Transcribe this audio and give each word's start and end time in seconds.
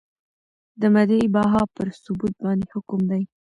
د 0.81 0.83
مدعی 0.95 1.25
بها 1.35 1.61
پر 1.75 1.87
ثبوت 2.03 2.33
باندي 2.43 2.67
حکم 2.73 2.99
دی؟ 3.09 3.21